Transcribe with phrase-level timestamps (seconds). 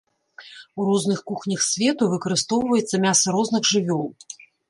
[0.79, 4.05] У розных кухнях свету выкарыстоўваецца мяса розных жывёл.